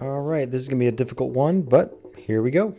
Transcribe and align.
All 0.00 0.20
right, 0.20 0.50
this 0.50 0.60
is 0.60 0.68
going 0.68 0.78
to 0.78 0.82
be 0.82 0.88
a 0.88 0.92
difficult 0.92 1.30
one, 1.30 1.62
but 1.62 1.98
here 2.18 2.42
we 2.42 2.50
go. 2.50 2.76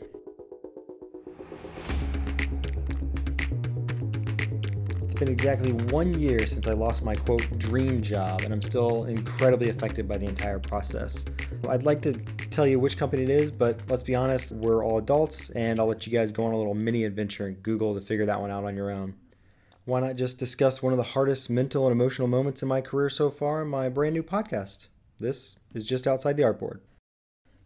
It's 5.02 5.16
been 5.16 5.30
exactly 5.30 5.72
one 5.72 6.14
year 6.14 6.46
since 6.46 6.68
I 6.68 6.74
lost 6.74 7.04
my 7.04 7.16
quote 7.16 7.58
dream 7.58 8.04
job, 8.04 8.42
and 8.42 8.54
I'm 8.54 8.62
still 8.62 9.06
incredibly 9.06 9.70
affected 9.70 10.08
by 10.08 10.18
the 10.18 10.28
entire 10.28 10.60
process. 10.60 11.26
I'd 11.68 11.84
like 11.84 12.04
to 12.04 12.14
tell 12.52 12.68
you 12.68 12.80
which 12.80 13.00
company 13.00 13.24
it 13.24 13.30
is, 13.30 13.50
but 13.50 13.80
let's 13.90 14.04
be 14.04 14.14
honest, 14.14 14.52
we're 14.54 14.86
all 14.86 15.00
adults, 15.00 15.50
and 15.50 15.80
I'll 15.80 15.88
let 15.88 16.06
you 16.06 16.14
guys 16.14 16.32
go 16.32 16.46
on 16.46 16.54
a 16.54 16.58
little 16.58 16.76
mini 16.76 17.04
adventure 17.04 17.48
in 17.48 17.56
Google 17.56 17.96
to 17.96 18.02
figure 18.02 18.28
that 18.28 18.40
one 18.40 18.52
out 18.52 18.64
on 18.64 18.76
your 18.76 18.92
own. 18.92 19.16
Why 19.86 20.02
not 20.02 20.18
just 20.18 20.38
discuss 20.38 20.84
one 20.84 20.94
of 20.94 20.98
the 20.98 21.04
hardest 21.04 21.50
mental 21.50 21.88
and 21.88 21.94
emotional 21.94 22.28
moments 22.28 22.62
in 22.62 22.68
my 22.68 22.82
career 22.82 23.10
so 23.10 23.32
far 23.32 23.64
in 23.64 23.70
my 23.70 23.90
brand 23.90 24.14
new 24.14 24.24
podcast? 24.24 24.90
This 25.20 25.58
is 25.74 25.84
just 25.84 26.06
outside 26.06 26.38
the 26.38 26.44
artboard. 26.44 26.82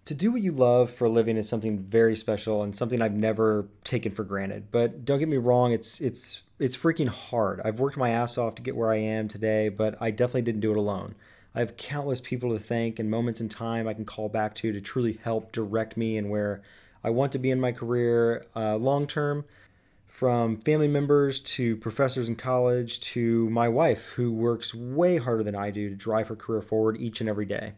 To 0.06 0.16
do 0.16 0.32
what 0.32 0.42
you 0.42 0.52
love 0.52 0.90
for 0.90 1.06
a 1.06 1.10
living 1.10 1.38
is 1.38 1.48
something 1.48 1.80
very 1.80 2.16
special 2.16 2.64
and 2.64 2.76
something 2.76 3.02
I've 3.02 3.14
never 3.14 3.68
taken 3.84 4.12
for 4.12 4.24
granted. 4.24 4.72
But 4.72 5.06
don't 5.06 5.20
get 5.20 5.30
me 5.30 5.38
wrong, 5.38 5.74
it's 5.74 6.02
it's 6.02 6.42
it's 6.58 6.76
freaking 6.76 7.08
hard. 7.08 7.62
I've 7.64 7.80
worked 7.80 7.98
my 7.98 8.10
ass 8.10 8.38
off 8.38 8.56
to 8.56 8.62
get 8.64 8.76
where 8.76 8.92
I 8.92 8.98
am 8.98 9.28
today, 9.28 9.70
but 9.70 10.02
I 10.02 10.10
definitely 10.12 10.42
didn't 10.44 10.62
do 10.62 10.72
it 10.72 10.78
alone. 10.78 11.16
I 11.54 11.60
have 11.60 11.78
countless 11.78 12.20
people 12.22 12.52
to 12.52 12.60
thank 12.60 12.98
and 12.98 13.12
moments 13.12 13.42
in 13.42 13.50
time 13.50 13.88
I 13.88 13.94
can 13.94 14.06
call 14.06 14.30
back 14.30 14.56
to 14.56 14.72
to 14.72 14.82
truly 14.82 15.20
help 15.24 15.52
direct 15.52 15.98
me 15.98 16.18
and 16.18 16.30
where 16.30 16.62
I 17.04 17.10
want 17.12 17.32
to 17.34 17.40
be 17.40 17.52
in 17.52 17.60
my 17.60 17.72
career 17.72 18.46
uh, 18.56 18.78
long 18.78 19.06
term. 19.06 19.46
From 20.08 20.58
family 20.58 20.88
members 20.88 21.40
to 21.40 21.78
professors 21.78 22.30
in 22.30 22.36
college 22.36 23.00
to 23.00 23.50
my 23.50 23.68
wife, 23.68 24.10
who 24.10 24.32
works 24.32 24.74
way 24.76 25.18
harder 25.18 25.42
than 25.42 25.56
I 25.56 25.72
do 25.72 25.90
to 25.90 25.96
drive 25.96 26.28
her 26.28 26.36
career 26.36 26.62
forward 26.62 26.98
each 26.98 27.22
and 27.22 27.30
every 27.30 27.46
day 27.46 27.74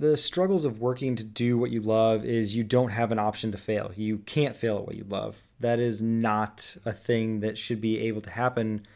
the 0.00 0.16
struggles 0.16 0.64
of 0.64 0.80
working 0.80 1.14
to 1.14 1.24
do 1.24 1.58
what 1.58 1.70
you 1.70 1.82
love 1.82 2.24
is 2.24 2.56
you 2.56 2.64
don't 2.64 2.90
have 2.90 3.12
an 3.12 3.18
option 3.18 3.52
to 3.52 3.58
fail. 3.58 3.92
You 3.94 4.18
can't 4.20 4.56
fail 4.56 4.78
at 4.78 4.86
what 4.86 4.96
you 4.96 5.04
love. 5.06 5.42
That 5.60 5.78
is 5.78 6.00
not 6.00 6.78
a 6.86 6.92
thing 6.92 7.40
that 7.40 7.58
should 7.58 7.82
be 7.82 7.98
able 7.98 8.22
to 8.22 8.30
happen. 8.30 8.86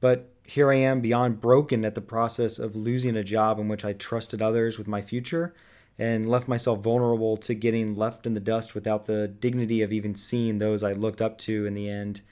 But 0.00 0.32
here 0.46 0.70
I 0.70 0.76
am 0.76 1.00
beyond 1.00 1.40
broken 1.40 1.84
at 1.84 1.96
the 1.96 2.00
process 2.00 2.60
of 2.60 2.76
losing 2.76 3.16
a 3.16 3.24
job 3.24 3.58
in 3.58 3.66
which 3.66 3.84
I 3.84 3.92
trusted 3.92 4.40
others 4.40 4.78
with 4.78 4.86
my 4.86 5.02
future 5.02 5.52
and 5.98 6.28
left 6.28 6.46
myself 6.46 6.78
vulnerable 6.78 7.36
to 7.38 7.54
getting 7.54 7.96
left 7.96 8.24
in 8.24 8.34
the 8.34 8.40
dust 8.40 8.72
without 8.72 9.06
the 9.06 9.26
dignity 9.26 9.82
of 9.82 9.92
even 9.92 10.14
seeing 10.14 10.58
those 10.58 10.84
I 10.84 10.92
looked 10.92 11.20
up 11.20 11.38
to 11.38 11.66
in 11.66 11.74
the 11.74 11.88
end. 11.88 12.22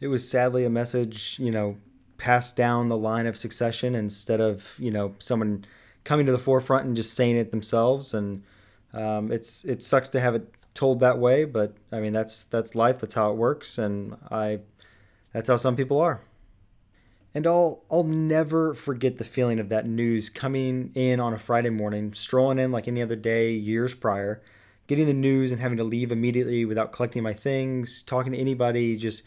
It 0.00 0.08
was 0.08 0.28
sadly 0.28 0.64
a 0.64 0.70
message, 0.70 1.38
you 1.38 1.52
know, 1.52 1.76
passed 2.18 2.56
down 2.56 2.88
the 2.88 2.98
line 2.98 3.26
of 3.26 3.36
succession 3.36 3.94
instead 3.94 4.40
of, 4.40 4.74
you 4.80 4.90
know, 4.90 5.14
someone 5.20 5.64
coming 6.04 6.26
to 6.26 6.32
the 6.32 6.38
forefront 6.38 6.86
and 6.86 6.96
just 6.96 7.14
saying 7.14 7.36
it 7.36 7.50
themselves. 7.50 8.14
And 8.14 8.42
um, 8.92 9.32
it's 9.32 9.64
it 9.64 9.82
sucks 9.82 10.08
to 10.10 10.20
have 10.20 10.34
it 10.34 10.54
told 10.74 11.00
that 11.00 11.18
way, 11.18 11.44
but 11.44 11.74
I 11.90 12.00
mean 12.00 12.12
that's 12.12 12.44
that's 12.44 12.74
life. 12.74 13.00
That's 13.00 13.14
how 13.14 13.30
it 13.30 13.36
works, 13.36 13.78
and 13.78 14.16
I 14.30 14.60
that's 15.32 15.48
how 15.48 15.56
some 15.56 15.76
people 15.76 16.00
are. 16.00 16.20
And 17.34 17.46
I'll 17.46 17.82
I'll 17.90 18.04
never 18.04 18.74
forget 18.74 19.18
the 19.18 19.24
feeling 19.24 19.58
of 19.58 19.68
that 19.70 19.86
news 19.86 20.28
coming 20.28 20.90
in 20.94 21.20
on 21.20 21.32
a 21.32 21.38
Friday 21.38 21.70
morning, 21.70 22.12
strolling 22.12 22.58
in 22.58 22.72
like 22.72 22.88
any 22.88 23.02
other 23.02 23.16
day 23.16 23.52
years 23.52 23.94
prior, 23.94 24.42
getting 24.86 25.06
the 25.06 25.14
news 25.14 25.52
and 25.52 25.60
having 25.60 25.78
to 25.78 25.84
leave 25.84 26.12
immediately 26.12 26.64
without 26.64 26.92
collecting 26.92 27.22
my 27.22 27.32
things, 27.32 28.02
talking 28.02 28.32
to 28.32 28.38
anybody, 28.38 28.96
just 28.96 29.22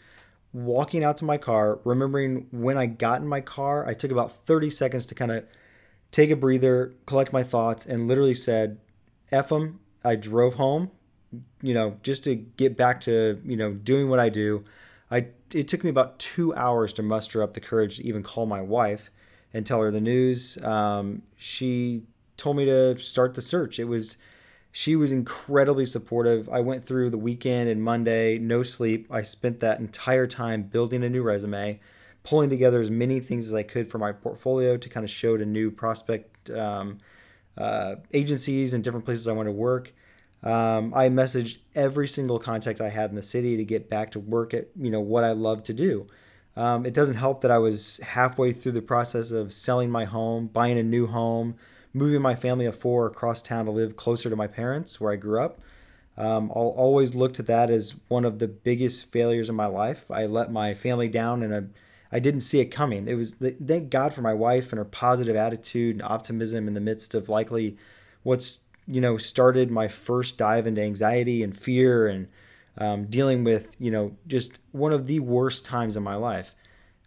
walking 0.52 1.04
out 1.04 1.16
to 1.18 1.24
my 1.24 1.36
car, 1.36 1.80
remembering 1.84 2.46
when 2.50 2.78
I 2.78 2.86
got 2.86 3.20
in 3.20 3.28
my 3.28 3.40
car, 3.40 3.86
I 3.86 3.94
took 3.94 4.10
about 4.10 4.32
30 4.32 4.70
seconds 4.70 5.06
to 5.06 5.14
kind 5.14 5.32
of 5.32 5.44
take 6.16 6.30
a 6.30 6.36
breather, 6.36 6.94
collect 7.04 7.30
my 7.30 7.42
thoughts, 7.42 7.84
and 7.84 8.08
literally 8.08 8.34
said, 8.34 8.78
F 9.30 9.50
them. 9.50 9.80
I 10.02 10.16
drove 10.16 10.54
home, 10.54 10.90
you 11.60 11.74
know, 11.74 11.98
just 12.02 12.24
to 12.24 12.36
get 12.36 12.74
back 12.74 13.02
to, 13.02 13.38
you 13.44 13.54
know, 13.54 13.74
doing 13.74 14.08
what 14.08 14.18
I 14.18 14.30
do. 14.30 14.64
I, 15.10 15.26
it 15.52 15.68
took 15.68 15.84
me 15.84 15.90
about 15.90 16.18
two 16.18 16.54
hours 16.54 16.94
to 16.94 17.02
muster 17.02 17.42
up 17.42 17.52
the 17.52 17.60
courage 17.60 17.98
to 17.98 18.06
even 18.06 18.22
call 18.22 18.46
my 18.46 18.62
wife 18.62 19.10
and 19.52 19.66
tell 19.66 19.82
her 19.82 19.90
the 19.90 20.00
news. 20.00 20.56
Um, 20.64 21.20
she 21.36 22.04
told 22.38 22.56
me 22.56 22.64
to 22.64 22.96
start 22.96 23.34
the 23.34 23.42
search. 23.42 23.78
It 23.78 23.84
was, 23.84 24.16
she 24.72 24.96
was 24.96 25.12
incredibly 25.12 25.84
supportive. 25.84 26.48
I 26.48 26.60
went 26.60 26.86
through 26.86 27.10
the 27.10 27.18
weekend 27.18 27.68
and 27.68 27.82
Monday, 27.82 28.38
no 28.38 28.62
sleep. 28.62 29.06
I 29.10 29.20
spent 29.20 29.60
that 29.60 29.80
entire 29.80 30.26
time 30.26 30.62
building 30.62 31.04
a 31.04 31.10
new 31.10 31.22
resume 31.22 31.78
pulling 32.26 32.50
together 32.50 32.80
as 32.80 32.90
many 32.90 33.20
things 33.20 33.46
as 33.46 33.54
I 33.54 33.62
could 33.62 33.88
for 33.88 33.98
my 33.98 34.10
portfolio 34.10 34.76
to 34.76 34.88
kind 34.88 35.04
of 35.04 35.10
show 35.10 35.36
to 35.36 35.46
new 35.46 35.70
prospect 35.70 36.50
um, 36.50 36.98
uh, 37.56 37.94
agencies 38.12 38.74
and 38.74 38.82
different 38.82 39.04
places 39.04 39.28
I 39.28 39.32
want 39.32 39.46
to 39.46 39.52
work. 39.52 39.94
Um, 40.42 40.92
I 40.92 41.08
messaged 41.08 41.58
every 41.76 42.08
single 42.08 42.40
contact 42.40 42.80
I 42.80 42.88
had 42.88 43.10
in 43.10 43.16
the 43.16 43.22
city 43.22 43.56
to 43.56 43.64
get 43.64 43.88
back 43.88 44.10
to 44.10 44.20
work 44.20 44.54
at 44.54 44.68
you 44.76 44.90
know 44.90 45.00
what 45.00 45.22
I 45.22 45.32
love 45.32 45.62
to 45.64 45.72
do. 45.72 46.08
Um, 46.56 46.84
it 46.84 46.94
doesn't 46.94 47.14
help 47.14 47.42
that 47.42 47.50
I 47.52 47.58
was 47.58 47.98
halfway 47.98 48.50
through 48.50 48.72
the 48.72 48.82
process 48.82 49.30
of 49.30 49.52
selling 49.52 49.90
my 49.90 50.04
home, 50.04 50.48
buying 50.48 50.78
a 50.78 50.82
new 50.82 51.06
home, 51.06 51.54
moving 51.94 52.22
my 52.22 52.34
family 52.34 52.66
of 52.66 52.76
four 52.76 53.06
across 53.06 53.40
town 53.40 53.66
to 53.66 53.70
live 53.70 53.94
closer 53.94 54.28
to 54.30 54.36
my 54.36 54.48
parents 54.48 55.00
where 55.00 55.12
I 55.12 55.16
grew 55.16 55.40
up. 55.40 55.60
Um, 56.18 56.50
I'll 56.56 56.74
always 56.76 57.14
look 57.14 57.34
to 57.34 57.42
that 57.44 57.70
as 57.70 58.00
one 58.08 58.24
of 58.24 58.40
the 58.40 58.48
biggest 58.48 59.12
failures 59.12 59.48
in 59.48 59.54
my 59.54 59.66
life. 59.66 60.10
I 60.10 60.26
let 60.26 60.50
my 60.50 60.74
family 60.74 61.08
down 61.08 61.42
in 61.44 61.52
a 61.52 61.66
I 62.16 62.18
didn't 62.18 62.40
see 62.40 62.60
it 62.60 62.70
coming. 62.70 63.08
It 63.08 63.14
was 63.14 63.34
thank 63.34 63.90
God 63.90 64.14
for 64.14 64.22
my 64.22 64.32
wife 64.32 64.72
and 64.72 64.78
her 64.78 64.86
positive 64.86 65.36
attitude 65.36 65.96
and 65.96 66.02
optimism 66.02 66.66
in 66.66 66.72
the 66.72 66.80
midst 66.80 67.14
of 67.14 67.28
likely 67.28 67.76
what's 68.22 68.64
you 68.86 69.02
know 69.02 69.18
started 69.18 69.70
my 69.70 69.86
first 69.86 70.38
dive 70.38 70.66
into 70.66 70.80
anxiety 70.80 71.42
and 71.42 71.54
fear 71.54 72.06
and 72.06 72.28
um, 72.78 73.04
dealing 73.04 73.44
with 73.44 73.76
you 73.78 73.90
know 73.90 74.16
just 74.26 74.58
one 74.72 74.94
of 74.94 75.06
the 75.06 75.20
worst 75.20 75.66
times 75.66 75.94
in 75.94 76.02
my 76.02 76.14
life. 76.14 76.54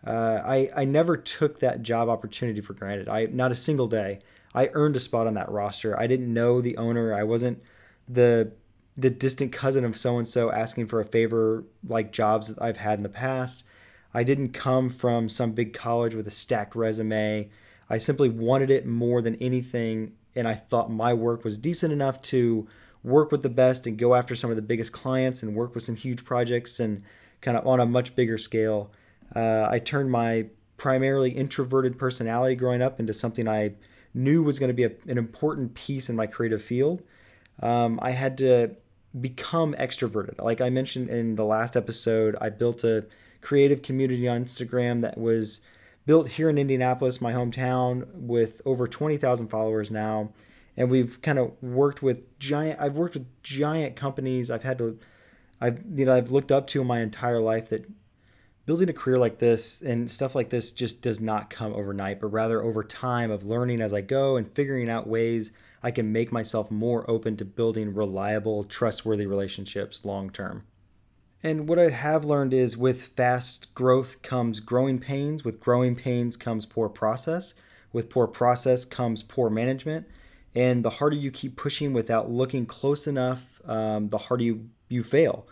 Uh, 0.05 0.41
I 0.45 0.69
I 0.75 0.85
never 0.85 1.17
took 1.17 1.59
that 1.59 1.81
job 1.81 2.07
opportunity 2.07 2.61
for 2.61 2.73
granted. 2.73 3.09
I 3.09 3.25
not 3.31 3.51
a 3.51 3.55
single 3.55 3.87
day. 3.87 4.19
I 4.53 4.69
earned 4.73 4.95
a 4.95 4.99
spot 4.99 5.25
on 5.25 5.33
that 5.33 5.49
roster. 5.49 5.99
I 5.99 6.05
didn't 6.05 6.31
know 6.31 6.61
the 6.61 6.77
owner. 6.77 7.15
I 7.15 7.23
wasn't 7.23 7.63
the 8.07 8.51
the 8.95 9.09
distant 9.09 9.53
cousin 9.53 9.85
of 9.85 9.97
so 9.97 10.19
and 10.19 10.27
so 10.27 10.51
asking 10.51 10.85
for 10.85 10.99
a 10.99 11.05
favor 11.05 11.63
like 11.87 12.11
jobs 12.11 12.49
that 12.49 12.61
I've 12.61 12.77
had 12.77 12.99
in 12.99 13.03
the 13.03 13.09
past. 13.09 13.65
I 14.13 14.23
didn't 14.23 14.49
come 14.49 14.89
from 14.89 15.29
some 15.29 15.51
big 15.51 15.73
college 15.73 16.15
with 16.15 16.27
a 16.27 16.31
stacked 16.31 16.75
resume. 16.75 17.49
I 17.89 17.97
simply 17.97 18.29
wanted 18.29 18.71
it 18.71 18.85
more 18.85 19.21
than 19.21 19.35
anything, 19.35 20.13
and 20.35 20.47
I 20.47 20.53
thought 20.53 20.91
my 20.91 21.13
work 21.13 21.43
was 21.43 21.57
decent 21.57 21.93
enough 21.93 22.21
to 22.23 22.67
work 23.03 23.31
with 23.31 23.43
the 23.43 23.49
best 23.49 23.87
and 23.87 23.97
go 23.97 24.15
after 24.15 24.35
some 24.35 24.49
of 24.49 24.55
the 24.55 24.61
biggest 24.61 24.91
clients 24.91 25.41
and 25.41 25.55
work 25.55 25.73
with 25.73 25.83
some 25.83 25.95
huge 25.95 26.25
projects 26.25 26.79
and 26.79 27.03
kind 27.41 27.55
of 27.57 27.65
on 27.65 27.79
a 27.79 27.85
much 27.85 28.15
bigger 28.15 28.37
scale. 28.37 28.91
Uh, 29.35 29.67
I 29.69 29.79
turned 29.79 30.11
my 30.11 30.47
primarily 30.77 31.31
introverted 31.31 31.97
personality 31.97 32.55
growing 32.55 32.81
up 32.81 32.99
into 32.99 33.13
something 33.13 33.47
I 33.47 33.73
knew 34.13 34.43
was 34.43 34.59
going 34.59 34.69
to 34.69 34.73
be 34.73 34.83
a, 34.83 34.91
an 35.07 35.17
important 35.17 35.75
piece 35.75 36.09
in 36.09 36.15
my 36.15 36.27
creative 36.27 36.61
field. 36.61 37.03
Um, 37.61 37.99
I 38.01 38.11
had 38.11 38.37
to 38.39 38.75
become 39.19 39.73
extroverted. 39.75 40.41
Like 40.41 40.61
I 40.61 40.69
mentioned 40.69 41.09
in 41.09 41.35
the 41.35 41.45
last 41.45 41.75
episode, 41.75 42.35
I 42.39 42.49
built 42.49 42.83
a 42.83 43.05
creative 43.41 43.81
community 43.81 44.27
on 44.27 44.43
Instagram 44.43 45.01
that 45.01 45.17
was 45.17 45.61
built 46.05 46.29
here 46.29 46.49
in 46.49 46.57
Indianapolis, 46.57 47.21
my 47.21 47.33
hometown, 47.33 48.07
with 48.13 48.61
over 48.65 48.87
20,000 48.87 49.47
followers 49.47 49.91
now. 49.91 50.31
And 50.75 50.89
we've 50.89 51.21
kind 51.21 51.37
of 51.37 51.51
worked 51.61 52.01
with 52.01 52.39
giant, 52.39 52.79
I've 52.79 52.95
worked 52.95 53.13
with 53.13 53.27
giant 53.43 53.95
companies. 53.95 54.49
I've 54.49 54.63
had 54.63 54.77
to, 54.79 54.97
I've, 55.59 55.83
you 55.93 56.05
know, 56.05 56.13
I've 56.13 56.31
looked 56.31 56.51
up 56.51 56.67
to 56.67 56.83
my 56.83 57.01
entire 57.01 57.41
life 57.41 57.69
that 57.69 57.85
building 58.65 58.89
a 58.89 58.93
career 58.93 59.17
like 59.17 59.39
this 59.39 59.81
and 59.81 60.09
stuff 60.11 60.35
like 60.35 60.51
this 60.51 60.71
just 60.71 61.01
does 61.01 61.19
not 61.19 61.49
come 61.49 61.73
overnight, 61.73 62.21
but 62.21 62.27
rather 62.27 62.61
over 62.61 62.83
time 62.83 63.31
of 63.31 63.43
learning 63.43 63.81
as 63.81 63.93
I 63.93 64.01
go 64.01 64.37
and 64.37 64.47
figuring 64.47 64.89
out 64.89 65.07
ways 65.07 65.51
I 65.81 65.91
can 65.91 66.11
make 66.11 66.31
myself 66.31 66.69
more 66.69 67.09
open 67.09 67.35
to 67.37 67.45
building 67.45 67.93
reliable, 67.93 68.63
trustworthy 68.63 69.25
relationships 69.25 70.05
long 70.05 70.29
term. 70.29 70.63
And 71.41 71.69
what 71.69 71.79
I 71.79 71.89
have 71.89 72.25
learned 72.25 72.53
is 72.53 72.77
with 72.77 73.09
fast 73.09 73.73
growth 73.73 74.21
comes 74.21 74.59
growing 74.59 74.99
pains. 74.99 75.43
With 75.43 75.59
growing 75.59 75.95
pains 75.95 76.35
comes 76.35 76.65
poor 76.65 76.89
process. 76.89 77.53
With 77.93 78.09
poor 78.09 78.27
process 78.27 78.83
comes 78.83 79.23
poor 79.23 79.49
management. 79.49 80.07
And 80.53 80.83
the 80.83 80.89
harder 80.89 81.15
you 81.15 81.31
keep 81.31 81.55
pushing 81.55 81.93
without 81.93 82.29
looking 82.29 82.65
close 82.65 83.07
enough, 83.07 83.61
um, 83.65 84.09
the 84.09 84.17
harder 84.17 84.43
you, 84.43 84.69
you 84.89 85.03
fail. 85.03 85.47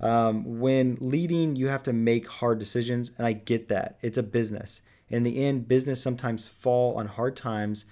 Um, 0.00 0.60
when 0.60 0.96
leading, 1.00 1.56
you 1.56 1.68
have 1.68 1.82
to 1.84 1.92
make 1.92 2.28
hard 2.28 2.58
decisions. 2.58 3.12
And 3.18 3.26
I 3.26 3.34
get 3.34 3.68
that. 3.68 3.98
It's 4.02 4.18
a 4.18 4.22
business. 4.22 4.82
In 5.10 5.22
the 5.22 5.44
end, 5.44 5.68
business 5.68 6.02
sometimes 6.02 6.48
fall 6.48 6.96
on 6.96 7.08
hard 7.08 7.36
times. 7.36 7.86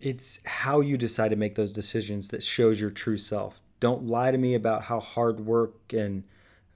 It's 0.00 0.46
how 0.46 0.80
you 0.80 0.96
decide 0.96 1.30
to 1.30 1.36
make 1.36 1.56
those 1.56 1.72
decisions 1.72 2.28
that 2.28 2.42
shows 2.42 2.80
your 2.80 2.90
true 2.90 3.16
self. 3.16 3.60
Don't 3.80 4.06
lie 4.06 4.30
to 4.30 4.38
me 4.38 4.54
about 4.54 4.84
how 4.84 5.00
hard 5.00 5.40
work 5.40 5.92
and 5.92 6.24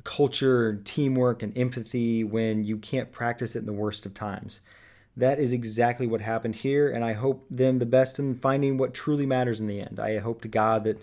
culture 0.05 0.69
and 0.69 0.85
teamwork 0.85 1.43
and 1.43 1.57
empathy 1.57 2.25
when 2.25 2.65
you 2.65 2.77
can't 2.77 3.13
practice 3.13 3.57
it 3.57 3.61
in 3.61 3.67
the 3.67 3.73
worst 3.73 4.07
of 4.07 4.15
times. 4.15 4.63
That 5.17 5.39
is 5.39 5.53
exactly 5.53 6.07
what 6.07 6.21
happened 6.21 6.57
here, 6.57 6.91
and 6.91 7.05
I 7.05 7.15
hope 7.15 7.47
them 7.51 7.79
the 7.79 7.87
best 7.87 8.19
in 8.19 8.37
finding 8.37 8.79
what 8.79 8.95
truly 8.95 9.27
matters 9.27 9.61
in 9.61 9.67
the 9.67 9.81
end. 9.81 9.99
I 9.99 10.19
hope 10.19 10.41
to 10.43 10.49
God 10.49 10.85
that 10.85 11.03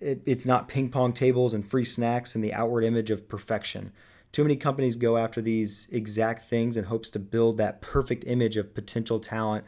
it, 0.00 0.22
it's 0.26 0.46
not 0.46 0.68
ping 0.68 0.90
pong 0.90 1.12
tables 1.12 1.54
and 1.54 1.68
free 1.68 1.84
snacks 1.84 2.34
and 2.34 2.44
the 2.44 2.54
outward 2.54 2.84
image 2.84 3.10
of 3.10 3.28
perfection. 3.28 3.92
Too 4.30 4.44
many 4.44 4.56
companies 4.56 4.96
go 4.96 5.16
after 5.16 5.40
these 5.40 5.88
exact 5.90 6.48
things 6.48 6.76
in 6.76 6.84
hopes 6.84 7.10
to 7.10 7.18
build 7.18 7.56
that 7.56 7.80
perfect 7.80 8.24
image 8.26 8.56
of 8.56 8.74
potential 8.74 9.18
talent. 9.18 9.64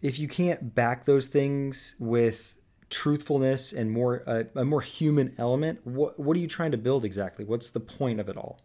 If 0.00 0.18
you 0.18 0.26
can't 0.26 0.74
back 0.74 1.04
those 1.04 1.28
things 1.28 1.94
with 2.00 2.60
truthfulness 2.92 3.72
and 3.72 3.90
more 3.90 4.22
uh, 4.26 4.44
a 4.54 4.64
more 4.64 4.82
human 4.82 5.34
element, 5.38 5.80
what 5.84 6.20
what 6.20 6.36
are 6.36 6.40
you 6.40 6.46
trying 6.46 6.70
to 6.70 6.76
build 6.76 7.04
exactly? 7.04 7.44
What's 7.44 7.70
the 7.70 7.80
point 7.80 8.20
of 8.20 8.28
it 8.28 8.36
all? 8.36 8.60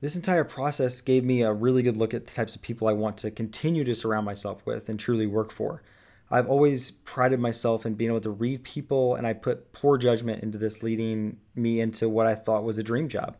This 0.00 0.16
entire 0.16 0.44
process 0.44 1.00
gave 1.00 1.24
me 1.24 1.42
a 1.42 1.52
really 1.52 1.82
good 1.82 1.96
look 1.96 2.12
at 2.12 2.26
the 2.26 2.32
types 2.32 2.56
of 2.56 2.62
people 2.62 2.88
I 2.88 2.92
want 2.92 3.16
to 3.18 3.30
continue 3.30 3.84
to 3.84 3.94
surround 3.94 4.26
myself 4.26 4.66
with 4.66 4.88
and 4.88 4.98
truly 4.98 5.26
work 5.26 5.52
for. 5.52 5.82
I've 6.30 6.48
always 6.48 6.90
prided 6.90 7.38
myself 7.38 7.86
in 7.86 7.94
being 7.94 8.10
able 8.10 8.20
to 8.22 8.30
read 8.30 8.64
people, 8.64 9.14
and 9.14 9.26
I 9.26 9.34
put 9.34 9.72
poor 9.72 9.96
judgment 9.96 10.42
into 10.42 10.58
this, 10.58 10.82
leading 10.82 11.38
me 11.54 11.80
into 11.80 12.08
what 12.08 12.26
I 12.26 12.34
thought 12.34 12.64
was 12.64 12.76
a 12.76 12.82
dream 12.82 13.08
job. 13.08 13.36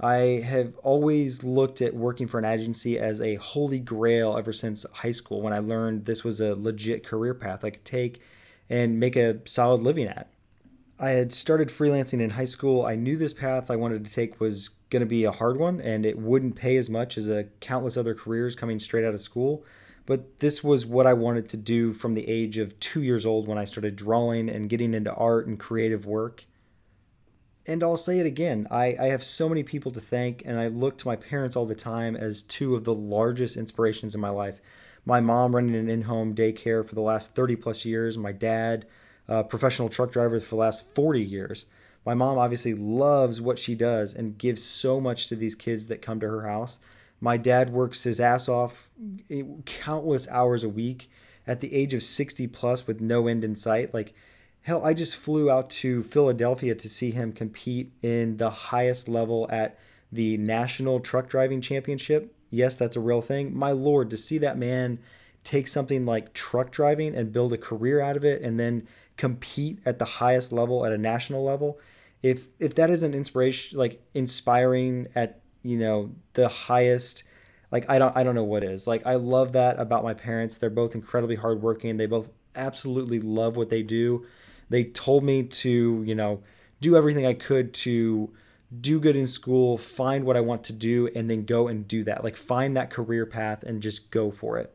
I 0.00 0.42
have 0.44 0.76
always 0.82 1.42
looked 1.42 1.80
at 1.80 1.94
working 1.94 2.26
for 2.26 2.38
an 2.38 2.44
agency 2.44 2.98
as 2.98 3.20
a 3.20 3.36
holy 3.36 3.78
grail 3.78 4.36
ever 4.36 4.52
since 4.52 4.84
high 4.92 5.12
school 5.12 5.40
when 5.40 5.54
I 5.54 5.60
learned 5.60 6.04
this 6.04 6.22
was 6.22 6.40
a 6.40 6.54
legit 6.54 7.06
career 7.06 7.32
path 7.32 7.64
I 7.64 7.70
could 7.70 7.84
take 7.84 8.20
and 8.68 9.00
make 9.00 9.16
a 9.16 9.40
solid 9.46 9.82
living 9.82 10.06
at. 10.06 10.28
I 10.98 11.10
had 11.10 11.32
started 11.32 11.68
freelancing 11.68 12.20
in 12.20 12.30
high 12.30 12.46
school. 12.46 12.84
I 12.84 12.96
knew 12.96 13.16
this 13.16 13.34
path 13.34 13.70
I 13.70 13.76
wanted 13.76 14.04
to 14.04 14.10
take 14.10 14.40
was 14.40 14.70
going 14.88 15.00
to 15.00 15.06
be 15.06 15.24
a 15.24 15.32
hard 15.32 15.58
one 15.58 15.80
and 15.80 16.06
it 16.06 16.18
wouldn't 16.18 16.56
pay 16.56 16.76
as 16.76 16.88
much 16.88 17.18
as 17.18 17.28
a 17.28 17.44
countless 17.60 17.96
other 17.96 18.14
careers 18.14 18.56
coming 18.56 18.78
straight 18.78 19.04
out 19.04 19.12
of 19.12 19.20
school. 19.20 19.64
But 20.06 20.38
this 20.38 20.62
was 20.62 20.86
what 20.86 21.06
I 21.06 21.12
wanted 21.12 21.48
to 21.50 21.56
do 21.56 21.92
from 21.92 22.14
the 22.14 22.28
age 22.28 22.58
of 22.58 22.78
two 22.80 23.02
years 23.02 23.26
old 23.26 23.48
when 23.48 23.58
I 23.58 23.64
started 23.64 23.96
drawing 23.96 24.48
and 24.48 24.68
getting 24.68 24.94
into 24.94 25.12
art 25.12 25.46
and 25.46 25.58
creative 25.58 26.06
work. 26.06 26.44
And 27.66 27.82
I'll 27.82 27.96
say 27.96 28.20
it 28.20 28.26
again 28.26 28.68
I, 28.70 28.96
I 28.98 29.08
have 29.08 29.24
so 29.24 29.48
many 29.48 29.64
people 29.64 29.90
to 29.90 30.00
thank, 30.00 30.44
and 30.46 30.58
I 30.58 30.68
look 30.68 30.96
to 30.98 31.08
my 31.08 31.16
parents 31.16 31.56
all 31.56 31.66
the 31.66 31.74
time 31.74 32.14
as 32.14 32.44
two 32.44 32.76
of 32.76 32.84
the 32.84 32.94
largest 32.94 33.56
inspirations 33.56 34.14
in 34.14 34.20
my 34.20 34.30
life. 34.30 34.60
My 35.06 35.20
mom 35.20 35.54
running 35.54 35.76
an 35.76 35.88
in 35.88 36.02
home 36.02 36.34
daycare 36.34 36.86
for 36.86 36.96
the 36.96 37.00
last 37.00 37.36
30 37.36 37.56
plus 37.56 37.84
years, 37.84 38.18
my 38.18 38.32
dad, 38.32 38.86
a 39.28 39.44
professional 39.44 39.88
truck 39.88 40.10
driver 40.10 40.40
for 40.40 40.50
the 40.50 40.56
last 40.56 40.92
40 40.94 41.22
years. 41.22 41.66
My 42.04 42.14
mom 42.14 42.38
obviously 42.38 42.74
loves 42.74 43.40
what 43.40 43.58
she 43.58 43.76
does 43.76 44.14
and 44.14 44.36
gives 44.36 44.62
so 44.62 45.00
much 45.00 45.28
to 45.28 45.36
these 45.36 45.54
kids 45.54 45.86
that 45.86 46.02
come 46.02 46.18
to 46.20 46.28
her 46.28 46.48
house. 46.48 46.80
My 47.20 47.36
dad 47.36 47.70
works 47.72 48.02
his 48.02 48.20
ass 48.20 48.48
off 48.48 48.88
eh, 49.30 49.42
countless 49.64 50.28
hours 50.28 50.64
a 50.64 50.68
week 50.68 51.08
at 51.46 51.60
the 51.60 51.72
age 51.72 51.94
of 51.94 52.02
60 52.02 52.48
plus 52.48 52.86
with 52.86 53.00
no 53.00 53.28
end 53.28 53.44
in 53.44 53.54
sight. 53.54 53.94
Like, 53.94 54.12
hell, 54.62 54.84
I 54.84 54.92
just 54.92 55.16
flew 55.16 55.50
out 55.50 55.70
to 55.70 56.02
Philadelphia 56.02 56.74
to 56.74 56.88
see 56.88 57.12
him 57.12 57.32
compete 57.32 57.92
in 58.02 58.38
the 58.38 58.50
highest 58.50 59.08
level 59.08 59.46
at 59.50 59.78
the 60.10 60.36
National 60.36 60.98
Truck 60.98 61.28
Driving 61.28 61.60
Championship. 61.60 62.35
Yes, 62.50 62.76
that's 62.76 62.96
a 62.96 63.00
real 63.00 63.22
thing. 63.22 63.56
My 63.56 63.72
lord, 63.72 64.10
to 64.10 64.16
see 64.16 64.38
that 64.38 64.58
man 64.58 64.98
take 65.44 65.68
something 65.68 66.04
like 66.04 66.32
truck 66.32 66.70
driving 66.70 67.14
and 67.14 67.32
build 67.32 67.52
a 67.52 67.58
career 67.58 68.00
out 68.00 68.16
of 68.16 68.24
it 68.24 68.42
and 68.42 68.58
then 68.58 68.86
compete 69.16 69.78
at 69.86 69.98
the 69.98 70.04
highest 70.04 70.52
level 70.52 70.84
at 70.84 70.92
a 70.92 70.98
national 70.98 71.42
level 71.42 71.78
if 72.22 72.48
if 72.58 72.74
that 72.74 72.90
isn't 72.90 73.14
inspiration 73.14 73.78
like 73.78 74.02
inspiring 74.12 75.06
at 75.14 75.40
you 75.62 75.78
know 75.78 76.10
the 76.34 76.48
highest 76.48 77.22
like 77.70 77.88
I 77.90 77.98
don't 77.98 78.16
I 78.16 78.22
don't 78.22 78.34
know 78.34 78.44
what 78.44 78.64
is. 78.64 78.86
Like 78.86 79.06
I 79.06 79.16
love 79.16 79.52
that 79.52 79.78
about 79.78 80.04
my 80.04 80.14
parents. 80.14 80.58
They're 80.58 80.70
both 80.70 80.94
incredibly 80.94 81.36
hardworking. 81.36 81.96
They 81.96 82.06
both 82.06 82.30
absolutely 82.54 83.20
love 83.20 83.56
what 83.56 83.70
they 83.70 83.82
do. 83.82 84.26
They 84.70 84.84
told 84.84 85.22
me 85.22 85.44
to, 85.44 86.02
you 86.04 86.14
know, 86.14 86.42
do 86.80 86.96
everything 86.96 87.26
I 87.26 87.34
could 87.34 87.74
to 87.74 88.32
do 88.80 89.00
good 89.00 89.16
in 89.16 89.26
school, 89.26 89.78
find 89.78 90.24
what 90.24 90.36
I 90.36 90.40
want 90.40 90.64
to 90.64 90.72
do 90.72 91.08
and 91.14 91.30
then 91.30 91.44
go 91.44 91.68
and 91.68 91.86
do 91.86 92.04
that. 92.04 92.24
Like 92.24 92.36
find 92.36 92.74
that 92.74 92.90
career 92.90 93.26
path 93.26 93.62
and 93.62 93.80
just 93.80 94.10
go 94.10 94.30
for 94.30 94.58
it. 94.58 94.74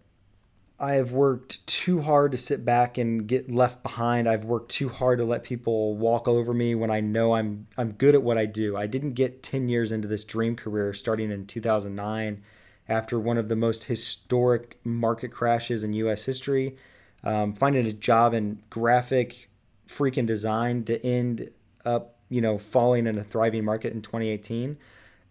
I 0.80 0.94
have 0.94 1.12
worked 1.12 1.66
too 1.68 2.02
hard 2.02 2.32
to 2.32 2.40
sit 2.40 2.66
back 2.66 2.98
and 2.98 3.28
get 3.28 3.52
left 3.52 3.84
behind. 3.84 4.28
I've 4.28 4.46
worked 4.46 4.72
too 4.72 4.90
hard 4.90 5.20
to 5.20 5.26
let 5.26 5.44
people 5.44 5.96
walk 5.96 6.28
all 6.28 6.38
over 6.38 6.56
me 6.56 6.74
when 6.74 6.90
I 6.90 7.02
know 7.02 7.36
I'm 7.36 7.68
I'm 7.78 7.92
good 7.92 8.16
at 8.16 8.24
what 8.24 8.40
I 8.40 8.48
do. 8.48 8.76
I 8.76 8.88
didn't 8.88 9.14
get 9.14 9.44
10 9.44 9.70
years 9.70 9.92
into 9.92 10.08
this 10.08 10.24
dream 10.24 10.56
career 10.56 10.92
starting 10.94 11.32
in 11.32 11.46
2009 11.46 12.42
after 12.90 13.20
one 13.20 13.38
of 13.38 13.48
the 13.48 13.56
most 13.56 13.84
historic 13.84 14.80
market 14.84 15.30
crashes 15.30 15.84
in 15.84 15.94
US 15.94 16.26
history. 16.26 16.76
Um, 17.24 17.54
finding 17.54 17.86
a 17.86 17.94
job 17.94 18.34
in 18.34 18.64
graphic 18.72 19.50
freaking 19.88 20.26
design 20.26 20.84
to 20.86 21.06
end 21.06 21.52
up, 21.86 22.16
you 22.32 22.42
know, 22.42 22.58
falling 22.58 23.06
in 23.06 23.18
a 23.18 23.24
thriving 23.24 23.64
market 23.64 23.94
in 23.94 24.02
2018 24.02 24.78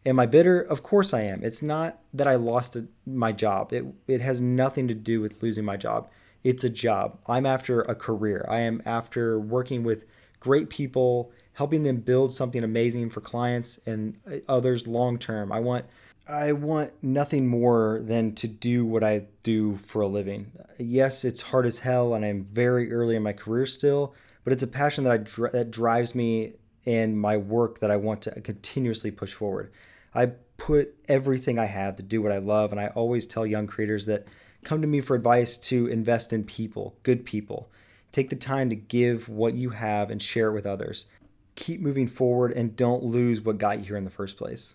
Am 0.07 0.19
I 0.19 0.27
bitter? 0.27 0.61
Of 0.61 0.83
course 0.83 1.13
I 1.13 1.23
am. 1.23 1.45
It's 1.45 1.63
not 1.63 1.99
that 2.15 2.27
I 2.27 2.37
lost 2.37 2.77
my 3.07 3.33
job. 3.33 3.73
It 3.73 3.85
it 4.09 4.21
has 4.23 4.41
nothing 4.41 4.89
to 4.89 4.95
do 4.95 5.21
with 5.21 5.43
losing 5.43 5.65
my 5.65 5.77
job. 5.77 6.09
It's 6.43 6.65
a 6.65 6.71
job. 6.71 7.19
I'm 7.27 7.45
after 7.45 7.83
a 7.83 7.95
career. 7.95 8.47
I 8.49 8.61
am 8.61 8.83
after 8.87 9.39
working 9.39 9.83
with 9.83 10.07
great 10.39 10.71
people, 10.71 11.33
helping 11.53 11.83
them 11.83 11.99
build 11.99 12.33
something 12.33 12.65
amazing 12.65 13.11
for 13.11 13.21
clients 13.21 13.79
and 13.85 14.17
uh, 14.27 14.37
others 14.49 14.87
long 14.87 15.19
term. 15.19 15.53
I 15.53 15.61
want 15.61 15.85
I 16.27 16.53
want 16.53 16.93
nothing 17.03 17.47
more 17.47 18.01
than 18.03 18.35
to 18.37 18.49
do 18.49 18.87
what 18.87 19.05
I 19.05 19.25
do 19.43 19.77
for 19.77 20.01
a 20.01 20.07
living. 20.07 20.53
Yes, 20.79 21.27
it's 21.27 21.43
hard 21.43 21.67
as 21.67 21.81
hell 21.81 22.15
and 22.15 22.25
I'm 22.25 22.45
very 22.45 22.91
early 22.91 23.17
in 23.17 23.23
my 23.23 23.35
career 23.35 23.67
still, 23.67 24.15
but 24.45 24.55
it's 24.55 24.63
a 24.63 24.67
passion 24.67 25.05
that 25.05 25.13
I 25.13 25.49
that 25.49 25.71
drives 25.71 26.15
me 26.15 26.55
in 26.91 27.17
my 27.17 27.37
work 27.37 27.79
that 27.79 27.91
I 27.91 27.97
want 27.97 28.23
to 28.23 28.41
continuously 28.41 29.13
push 29.13 29.33
forward. 29.33 29.71
I 30.13 30.33
put 30.57 30.97
everything 31.09 31.57
I 31.57 31.67
have 31.67 31.95
to 31.97 32.03
do 32.03 32.21
what 32.21 32.33
I 32.33 32.39
love. 32.39 32.73
And 32.73 32.81
I 32.81 32.89
always 32.89 33.27
tell 33.27 33.47
young 33.47 33.69
creators 33.69 34.07
that 34.07 34.27
come 34.65 34.83
to 34.83 34.89
me 34.89 35.01
for 35.01 35.15
advice 35.15 35.57
to 35.57 35.87
invest 35.87 36.33
in 36.33 36.43
people, 36.43 36.97
good 37.05 37.25
people. 37.25 37.71
Take 38.11 38.29
the 38.29 38.37
time 38.37 38.69
to 38.71 38.77
give 38.77 39.29
what 39.29 39.55
you 39.55 39.71
have 39.71 40.11
and 40.11 40.21
share 40.21 40.49
it 40.49 40.53
with 40.53 40.67
others. 40.67 41.07
Keep 41.55 41.81
moving 41.81 42.09
forward 42.09 42.51
and 42.53 42.75
don't 42.75 43.05
lose 43.05 43.41
what 43.41 43.59
got 43.59 43.79
you 43.79 43.85
here 43.85 43.97
in 43.97 44.05
the 44.05 44.11
first 44.11 44.37
place. 44.37 44.75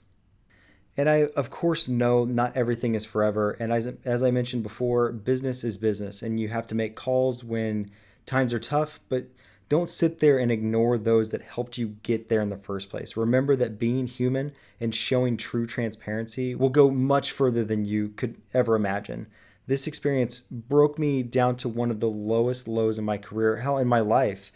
And 0.96 1.10
I, 1.10 1.26
of 1.36 1.50
course, 1.50 1.90
know 1.90 2.24
not 2.24 2.56
everything 2.56 2.96
is 2.96 3.04
forever. 3.04 3.58
And 3.60 3.74
as, 3.74 3.88
as 4.06 4.24
I 4.24 4.32
mentioned 4.32 4.64
before, 4.64 5.12
business 5.12 5.66
is 5.66 5.76
business, 5.76 6.24
and 6.24 6.40
you 6.40 6.48
have 6.48 6.66
to 6.68 6.76
make 6.76 6.96
calls 6.96 7.44
when 7.44 7.92
times 8.26 8.54
are 8.54 8.60
tough, 8.60 9.02
but 9.10 9.28
don't 9.68 9.90
sit 9.90 10.20
there 10.20 10.38
and 10.38 10.52
ignore 10.52 10.98
those 10.98 11.32
that 11.32 11.42
helped 11.42 11.78
you 11.78 11.96
get 12.04 12.30
there 12.30 12.42
in 12.42 12.50
the 12.50 12.58
first 12.58 12.90
place. 12.90 13.18
Remember 13.18 13.56
that 13.56 13.80
being 13.80 14.08
human 14.08 14.54
and 14.80 14.94
showing 14.94 15.38
true 15.38 15.66
transparency 15.66 16.54
will 16.54 16.70
go 16.70 16.92
much 16.92 17.32
further 17.32 17.64
than 17.64 17.86
you 17.86 18.10
could 18.10 18.40
ever 18.54 18.76
imagine. 18.76 19.28
This 19.68 19.88
experience 19.88 20.40
broke 20.40 21.00
me 21.00 21.24
down 21.24 21.56
to 21.58 21.70
one 21.70 21.90
of 21.90 22.00
the 22.00 22.10
lowest 22.10 22.68
lows 22.68 23.00
in 23.00 23.06
my 23.06 23.18
career, 23.18 23.58
hell, 23.58 23.80
in 23.80 23.88
my 23.88 24.00
life. 24.00 24.52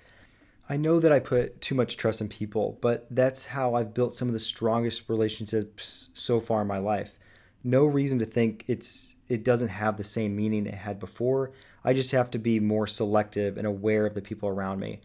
I 0.69 0.77
know 0.77 0.99
that 0.99 1.11
I 1.11 1.19
put 1.19 1.61
too 1.61 1.73
much 1.73 1.97
trust 1.97 2.21
in 2.21 2.29
people, 2.29 2.77
but 2.79 3.07
that's 3.09 3.47
how 3.47 3.73
I've 3.73 3.95
built 3.95 4.15
some 4.15 4.27
of 4.27 4.35
the 4.35 4.39
strongest 4.39 5.09
relationships 5.09 6.11
so 6.13 6.39
far 6.39 6.61
in 6.61 6.67
my 6.67 6.77
life. 6.77 7.17
No 7.63 7.85
reason 7.85 8.19
to 8.19 8.25
think 8.25 8.65
it's 8.67 9.15
it 9.27 9.43
doesn't 9.43 9.69
have 9.69 9.97
the 9.97 10.03
same 10.03 10.35
meaning 10.35 10.67
it 10.67 10.75
had 10.75 10.99
before. 10.99 11.51
I 11.83 11.93
just 11.93 12.11
have 12.11 12.31
to 12.31 12.39
be 12.39 12.59
more 12.59 12.87
selective 12.87 13.57
and 13.57 13.65
aware 13.65 14.05
of 14.05 14.13
the 14.13 14.21
people 14.21 14.49
around 14.49 14.79
me. 14.79 14.99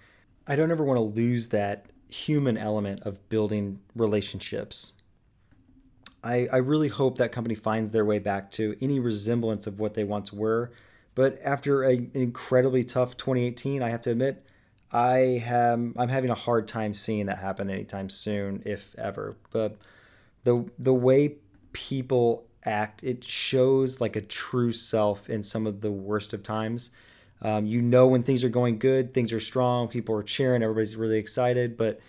I 0.46 0.56
don't 0.56 0.70
ever 0.70 0.84
want 0.84 0.98
to 0.98 1.02
lose 1.02 1.48
that 1.48 1.86
human 2.08 2.56
element 2.56 3.02
of 3.02 3.28
building 3.28 3.80
relationships. 3.94 4.94
I, 6.22 6.48
I 6.52 6.56
really 6.58 6.88
hope 6.88 7.18
that 7.18 7.32
company 7.32 7.54
finds 7.54 7.90
their 7.90 8.04
way 8.04 8.18
back 8.18 8.50
to 8.52 8.76
any 8.80 8.98
resemblance 8.98 9.66
of 9.66 9.78
what 9.78 9.94
they 9.94 10.04
once 10.04 10.32
were. 10.32 10.72
But 11.14 11.38
after 11.44 11.84
a, 11.84 11.92
an 11.92 12.10
incredibly 12.14 12.82
tough 12.82 13.16
2018, 13.16 13.82
I 13.82 13.90
have 13.90 14.02
to 14.02 14.10
admit, 14.10 14.44
I 14.90 15.42
have 15.44 15.92
I'm 15.96 16.08
having 16.08 16.30
a 16.30 16.34
hard 16.34 16.68
time 16.68 16.94
seeing 16.94 17.26
that 17.26 17.38
happen 17.38 17.68
anytime 17.68 18.08
soon, 18.08 18.62
if 18.64 18.94
ever. 18.96 19.36
But 19.50 19.76
the 20.44 20.68
the 20.78 20.94
way 20.94 21.36
people 21.72 22.46
act. 22.64 23.02
It 23.02 23.24
shows 23.24 24.00
like 24.00 24.16
a 24.16 24.20
true 24.20 24.72
self 24.72 25.28
in 25.28 25.42
some 25.42 25.66
of 25.66 25.80
the 25.80 25.90
worst 25.90 26.32
of 26.32 26.42
times. 26.42 26.90
Um, 27.42 27.66
you 27.66 27.82
know 27.82 28.06
when 28.06 28.22
things 28.22 28.42
are 28.44 28.48
going 28.48 28.78
good, 28.78 29.12
things 29.12 29.32
are 29.32 29.40
strong, 29.40 29.88
people 29.88 30.14
are 30.14 30.22
cheering, 30.22 30.62
everybody's 30.62 30.96
really 30.96 31.18
excited. 31.18 31.76
But 31.76 32.00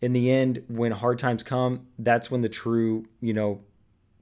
in 0.00 0.12
the 0.12 0.30
end, 0.30 0.64
when 0.68 0.92
hard 0.92 1.18
times 1.18 1.42
come, 1.42 1.86
that's 1.98 2.30
when 2.30 2.42
the 2.42 2.48
true, 2.48 3.06
you 3.20 3.32
know, 3.32 3.62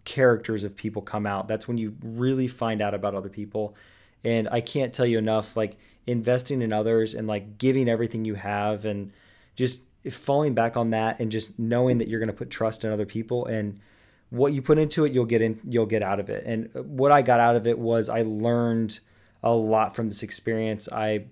characters 0.05 0.65
of 0.65 0.77
people 0.77 1.03
come 1.03 1.27
out. 1.27 1.49
That's 1.49 1.67
when 1.67 1.79
you 1.79 1.97
really 2.03 2.47
find 2.47 2.81
out 2.83 2.95
about 2.95 3.15
other 3.15 3.29
people. 3.29 3.75
And 4.23 4.49
I 4.51 4.61
can't 4.61 4.93
tell 4.93 5.07
you 5.07 5.19
enough, 5.19 5.57
like 5.57 5.77
investing 6.07 6.63
in 6.63 6.73
others 6.73 7.15
and 7.15 7.27
like 7.27 7.59
giving 7.59 7.89
everything 7.89 8.25
you 8.25 8.35
have 8.35 8.85
and 8.85 9.13
just 9.57 9.83
falling 10.11 10.55
back 10.55 10.77
on 10.77 10.91
that 10.91 11.21
and 11.21 11.31
just 11.33 11.59
knowing 11.59 11.99
that 11.99 12.09
you're 12.09 12.21
going 12.21 12.29
to 12.29 12.35
put 12.35 12.51
trust 12.51 12.85
in 12.85 12.93
other 12.93 13.07
people 13.07 13.47
and 13.47 13.81
what 14.31 14.53
you 14.53 14.63
put 14.63 14.79
into 14.79 15.05
it, 15.05 15.13
you'll 15.13 15.27
get 15.27 15.43
in, 15.43 15.61
you'll 15.69 15.87
get 15.87 16.03
out 16.03 16.21
of 16.21 16.31
it. 16.31 16.45
And 16.47 16.71
what 16.75 17.13
I 17.13 17.23
got 17.23 17.41
out 17.41 17.57
of 17.57 17.67
it 17.67 17.79
was 17.79 18.09
I 18.09 18.23
learned 18.23 19.01
a 19.43 19.55
lot 19.55 19.95
from 19.95 20.09
this 20.09 20.23
experience. 20.23 20.89
I 20.91 21.27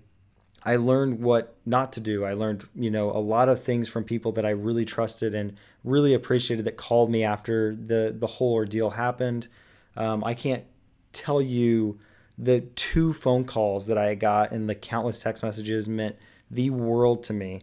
I 0.63 0.75
learned 0.75 1.21
what 1.21 1.55
not 1.65 1.93
to 1.93 2.01
do. 2.01 2.25
I 2.25 2.33
learned, 2.33 2.67
you 2.75 2.91
know, 2.91 3.11
a 3.11 3.19
lot 3.19 3.47
of 3.47 3.63
things 3.63 3.87
from 3.87 4.03
people 4.03 4.33
that 4.33 4.45
I 4.45 4.49
really 4.49 4.83
trusted 4.83 5.33
and 5.33 5.57
really 5.85 6.13
appreciated 6.13 6.65
that 6.65 6.75
called 6.75 7.09
me 7.09 7.23
after 7.23 7.75
the 7.75 8.15
the 8.17 8.27
whole 8.27 8.53
ordeal 8.53 8.91
happened. 8.91 9.47
Um, 9.95 10.23
I 10.23 10.33
can't 10.33 10.65
tell 11.13 11.41
you 11.41 11.99
the 12.37 12.61
two 12.61 13.13
phone 13.13 13.45
calls 13.45 13.87
that 13.87 13.97
I 13.97 14.15
got 14.15 14.51
and 14.51 14.69
the 14.69 14.75
countless 14.75 15.21
text 15.21 15.43
messages 15.43 15.87
meant 15.87 16.15
the 16.51 16.69
world 16.69 17.23
to 17.23 17.33
me 17.33 17.61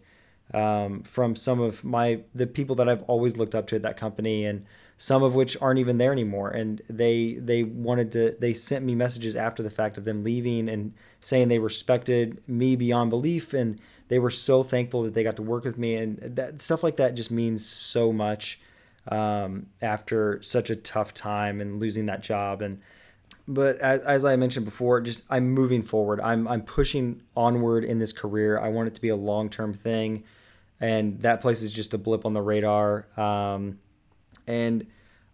um, 0.55 1.03
from 1.03 1.37
some 1.37 1.61
of 1.61 1.85
my 1.85 2.21
the 2.35 2.47
people 2.47 2.77
that 2.77 2.89
I've 2.89 3.03
always 3.03 3.37
looked 3.37 3.55
up 3.55 3.67
to 3.69 3.77
at 3.77 3.83
that 3.83 3.97
company 3.97 4.45
and 4.45 4.65
some 4.99 5.23
of 5.23 5.35
which 5.35 5.57
aren't 5.61 5.79
even 5.79 5.99
there 5.99 6.13
anymore 6.13 6.51
and 6.51 6.81
they 6.89 7.35
they 7.35 7.63
wanted 7.63 8.11
to 8.13 8.35
they 8.41 8.53
sent 8.53 8.85
me 8.85 8.95
messages 8.95 9.37
after 9.37 9.63
the 9.63 9.71
fact 9.71 9.99
of 9.99 10.05
them 10.05 10.25
leaving 10.25 10.69
and 10.69 10.95
saying 11.21 11.49
they 11.49 11.59
respected 11.59 12.41
me 12.49 12.77
beyond 12.77 13.11
belief 13.11 13.53
and 13.53 13.79
they 14.09 14.19
were 14.19 14.31
so 14.31 14.63
thankful 14.63 15.03
that 15.03 15.13
they 15.13 15.23
got 15.23 15.37
to 15.37 15.43
work 15.43 15.65
with 15.65 15.77
me 15.77 15.97
and 15.97 16.19
that 16.19 16.61
stuff 16.61 16.83
like 16.83 16.97
that 16.97 17.15
just 17.15 17.31
means 17.31 17.65
so 17.65 18.13
much 18.13 18.61
um, 19.09 19.67
after 19.83 20.41
such 20.43 20.71
a 20.71 20.77
tough 20.77 21.13
time 21.13 21.61
and 21.61 21.79
losing 21.79 22.07
that 22.07 22.23
job 22.23 22.63
and 22.63 22.81
but 23.49 23.79
as, 23.79 24.01
as 24.03 24.25
I 24.25 24.37
mentioned 24.37 24.65
before, 24.65 25.01
just 25.01 25.25
I'm 25.31 25.51
moving 25.51 25.83
forward. 25.83 26.21
I'm 26.21 26.49
I'm 26.49 26.63
pushing 26.63 27.23
onward 27.37 27.85
in 27.85 27.99
this 27.99 28.13
career. 28.13 28.59
I 28.59 28.69
want 28.71 28.89
it 28.89 28.95
to 28.97 29.01
be 29.01 29.09
a 29.09 29.17
long 29.17 29.49
term 29.49 29.73
thing, 29.73 30.25
and 30.81 31.21
that 31.21 31.41
place 31.41 31.63
is 31.63 31.73
just 31.73 31.95
a 31.95 31.99
blip 31.99 32.25
on 32.27 32.33
the 32.33 32.43
radar. 32.43 33.07
Um, 33.17 33.79
and 34.47 34.87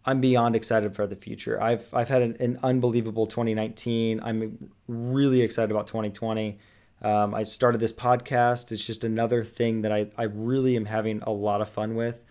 I'm 0.04 0.21
beyond 0.21 0.57
excited 0.57 0.95
for 0.95 1.07
the 1.07 1.16
future. 1.16 1.62
I've 1.62 1.92
I've 1.95 2.09
had 2.09 2.23
an, 2.23 2.37
an 2.40 2.59
unbelievable 2.62 3.26
2019. 3.26 4.21
I'm 4.23 4.71
really 4.88 5.42
excited 5.42 5.71
about 5.71 5.87
2020. 5.87 6.59
Um, 7.02 7.35
I 7.35 7.42
started 7.42 7.78
this 7.78 7.92
podcast. 7.92 8.73
It's 8.73 8.87
just 8.87 9.04
another 9.04 9.42
thing 9.42 9.83
that 9.83 9.92
I, 9.92 10.09
I 10.16 10.25
really 10.25 10.76
am 10.76 10.87
having 10.87 11.21
a 11.23 11.31
lot 11.31 11.61
of 11.61 11.69
fun 11.69 11.95
with, 11.95 12.23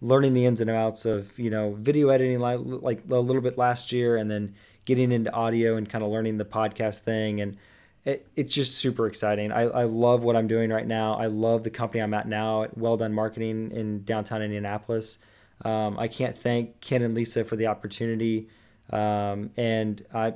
learning 0.00 0.34
the 0.34 0.44
ins 0.44 0.60
and 0.60 0.70
outs 0.70 1.06
of 1.06 1.38
you 1.38 1.50
know 1.50 1.74
video 1.74 2.08
editing 2.08 2.38
like, 2.38 2.60
like 2.62 3.02
a 3.10 3.18
little 3.18 3.42
bit 3.42 3.58
last 3.58 3.92
year, 3.92 4.16
and 4.16 4.30
then 4.30 4.54
getting 4.84 5.12
into 5.12 5.32
audio 5.32 5.76
and 5.76 5.88
kind 5.88 6.02
of 6.02 6.10
learning 6.10 6.38
the 6.38 6.44
podcast 6.44 7.00
thing. 7.00 7.42
And 7.42 7.58
it, 8.06 8.26
it's 8.36 8.54
just 8.54 8.78
super 8.78 9.06
exciting. 9.06 9.52
I, 9.52 9.62
I 9.62 9.84
love 9.84 10.22
what 10.22 10.34
I'm 10.34 10.46
doing 10.46 10.70
right 10.70 10.86
now. 10.86 11.14
I 11.14 11.26
love 11.26 11.62
the 11.62 11.70
company 11.70 12.00
I'm 12.02 12.14
at 12.14 12.26
now 12.26 12.62
at 12.62 12.76
Well 12.78 12.96
Done 12.96 13.12
Marketing 13.12 13.70
in 13.70 14.04
downtown 14.04 14.40
Indianapolis. 14.40 15.18
Um, 15.64 15.98
I 15.98 16.08
can't 16.08 16.36
thank 16.36 16.80
Ken 16.80 17.02
and 17.02 17.14
Lisa 17.14 17.44
for 17.44 17.56
the 17.56 17.66
opportunity. 17.66 18.48
Um, 18.90 19.50
and 19.56 20.04
I, 20.14 20.34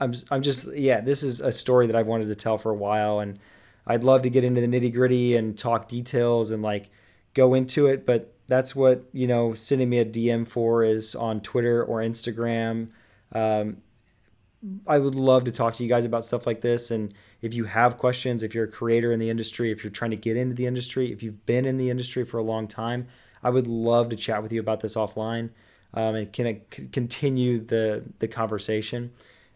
I'm, 0.00 0.14
I'm 0.30 0.42
just, 0.42 0.74
yeah, 0.74 1.00
this 1.00 1.22
is 1.22 1.40
a 1.40 1.52
story 1.52 1.86
that 1.86 1.96
I've 1.96 2.06
wanted 2.06 2.28
to 2.28 2.34
tell 2.34 2.58
for 2.58 2.70
a 2.70 2.76
while. 2.76 3.20
And 3.20 3.38
I'd 3.86 4.04
love 4.04 4.22
to 4.22 4.30
get 4.30 4.44
into 4.44 4.60
the 4.60 4.66
nitty 4.66 4.92
gritty 4.92 5.36
and 5.36 5.56
talk 5.56 5.88
details 5.88 6.50
and 6.50 6.62
like 6.62 6.90
go 7.34 7.54
into 7.54 7.86
it. 7.86 8.04
But 8.04 8.34
that's 8.48 8.74
what, 8.74 9.04
you 9.12 9.26
know, 9.26 9.54
sending 9.54 9.88
me 9.88 9.98
a 9.98 10.04
DM 10.04 10.46
for 10.46 10.84
is 10.84 11.14
on 11.14 11.40
Twitter 11.40 11.84
or 11.84 12.00
Instagram. 12.00 12.90
Um, 13.32 13.78
I 14.86 14.98
would 14.98 15.14
love 15.14 15.44
to 15.44 15.52
talk 15.52 15.74
to 15.74 15.82
you 15.82 15.88
guys 15.88 16.04
about 16.04 16.24
stuff 16.24 16.46
like 16.46 16.60
this. 16.60 16.90
And 16.90 17.14
if 17.42 17.54
you 17.54 17.64
have 17.64 17.98
questions, 17.98 18.42
if 18.42 18.54
you're 18.54 18.64
a 18.64 18.70
creator 18.70 19.12
in 19.12 19.20
the 19.20 19.30
industry, 19.30 19.70
if 19.70 19.84
you're 19.84 19.90
trying 19.90 20.10
to 20.10 20.16
get 20.16 20.36
into 20.36 20.54
the 20.54 20.66
industry, 20.66 21.12
if 21.12 21.22
you've 21.22 21.44
been 21.46 21.64
in 21.64 21.76
the 21.76 21.90
industry 21.90 22.24
for 22.24 22.38
a 22.38 22.42
long 22.42 22.66
time, 22.66 23.06
I 23.46 23.50
would 23.50 23.68
love 23.68 24.08
to 24.08 24.16
chat 24.16 24.42
with 24.42 24.52
you 24.52 24.58
about 24.58 24.80
this 24.80 24.96
offline 24.96 25.50
um, 25.94 26.16
and 26.16 26.32
can 26.32 26.60
continue 26.90 27.60
the 27.60 28.02
the 28.18 28.26
conversation. 28.26 29.12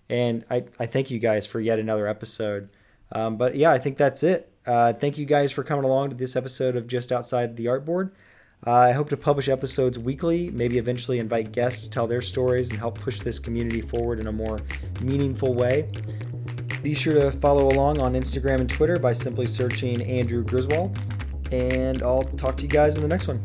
And 0.08 0.44
I, 0.48 0.64
I 0.78 0.86
thank 0.86 1.10
you 1.10 1.18
guys 1.18 1.44
for 1.44 1.58
yet 1.58 1.80
another 1.80 2.06
episode. 2.06 2.68
Um, 3.10 3.36
but 3.36 3.56
yeah, 3.56 3.72
I 3.72 3.78
think 3.78 3.96
that's 3.96 4.22
it. 4.22 4.52
Uh, 4.64 4.92
thank 4.92 5.18
you 5.18 5.26
guys 5.26 5.50
for 5.50 5.64
coming 5.64 5.84
along 5.84 6.10
to 6.10 6.14
this 6.14 6.36
episode 6.36 6.76
of 6.76 6.86
Just 6.86 7.10
Outside 7.10 7.56
the 7.56 7.66
Artboard. 7.66 8.12
Uh, 8.64 8.72
I 8.72 8.92
hope 8.92 9.08
to 9.08 9.16
publish 9.16 9.48
episodes 9.48 9.98
weekly, 9.98 10.50
maybe 10.50 10.78
eventually 10.78 11.18
invite 11.18 11.50
guests 11.50 11.82
to 11.82 11.90
tell 11.90 12.06
their 12.06 12.20
stories 12.20 12.70
and 12.70 12.78
help 12.78 12.96
push 12.96 13.20
this 13.20 13.40
community 13.40 13.80
forward 13.80 14.20
in 14.20 14.28
a 14.28 14.32
more 14.32 14.58
meaningful 15.00 15.52
way. 15.52 15.90
Be 16.80 16.94
sure 16.94 17.14
to 17.14 17.32
follow 17.32 17.66
along 17.66 17.98
on 17.98 18.12
Instagram 18.12 18.60
and 18.60 18.70
Twitter 18.70 19.00
by 19.00 19.14
simply 19.14 19.46
searching 19.46 20.00
Andrew 20.02 20.44
Griswold. 20.44 20.96
And 21.50 22.04
I'll 22.04 22.22
talk 22.22 22.56
to 22.58 22.62
you 22.62 22.68
guys 22.68 22.94
in 22.94 23.02
the 23.02 23.08
next 23.08 23.26
one. 23.26 23.42